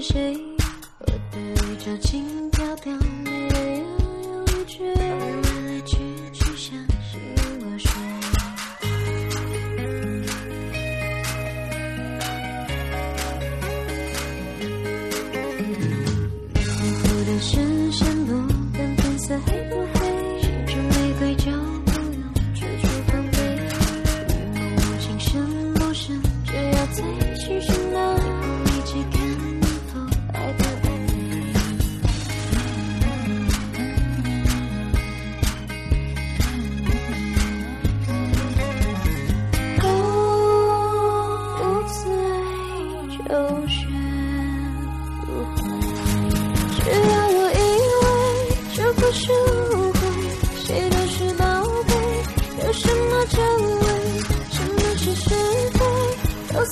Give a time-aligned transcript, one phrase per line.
[0.00, 0.37] 是谁？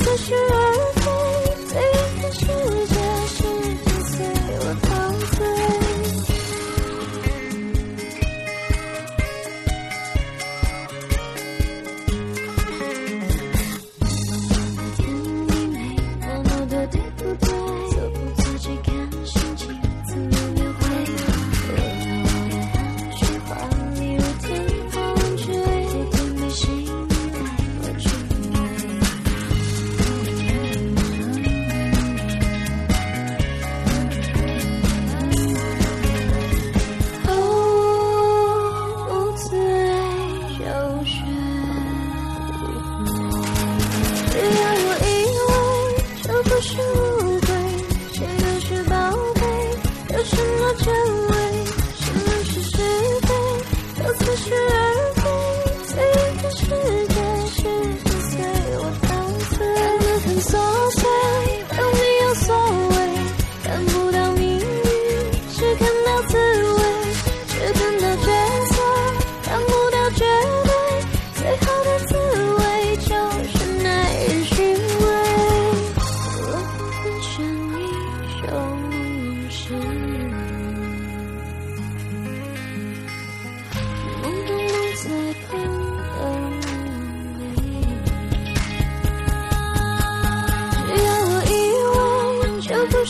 [0.05, 0.46] sushi
[50.27, 50.93] 什么真
[51.31, 51.36] 爱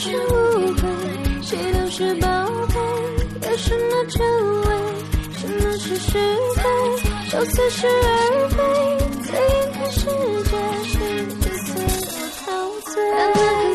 [0.06, 0.30] 是误
[0.76, 0.82] 会，
[1.42, 2.28] 谁都是宝
[2.68, 2.74] 贝，
[3.50, 4.22] 有什么真
[4.62, 4.68] 伪？
[5.36, 6.12] 什么是是
[6.54, 6.62] 非？
[7.28, 8.56] 就似是而非，
[9.26, 9.98] 在样的世
[10.44, 10.50] 界？
[10.84, 10.94] 是
[11.40, 12.46] 最随我陶
[12.92, 13.65] 醉。